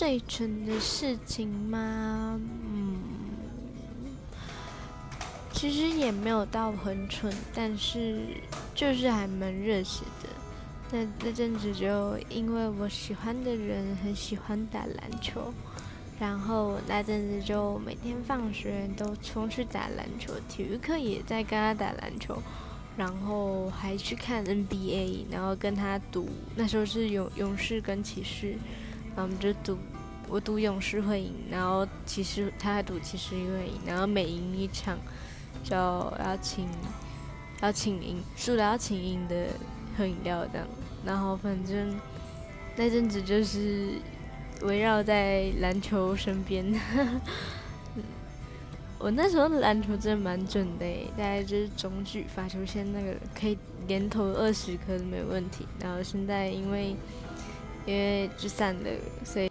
[0.00, 2.40] 最蠢的事情吗？
[2.40, 3.00] 嗯，
[5.52, 8.22] 其实也没有到很蠢，但是
[8.74, 10.30] 就是还蛮热血的。
[10.90, 15.52] 那那阵子就因为我喜欢的人很喜欢打篮球，
[16.18, 22.42] 然后那阵子就每天放学都冲去打篮球，体育课也在跟他打篮球，
[22.96, 26.26] 然后还去看 NBA，然后跟他赌，
[26.56, 28.56] 那时候是勇勇士跟骑士，
[29.20, 29.76] 然后我们就赌，
[30.30, 34.96] 我赌勇士会赢，然后骑士他还赌骑士会赢，然后每赢一场
[35.62, 36.66] 就要请
[37.60, 39.48] 要请赢，输了要请赢的
[39.94, 40.66] 喝饮料这样。
[41.04, 41.94] 然后反正
[42.76, 43.90] 那阵子就是
[44.62, 46.64] 围绕在篮球身边，
[48.98, 55.66] 我那时候篮球真的蛮准的，大概就是中距发球线那个可以连投二十颗都没问题。
[55.78, 56.96] 然后现在因为
[57.90, 58.90] 因为就散了，
[59.24, 59.48] 所以。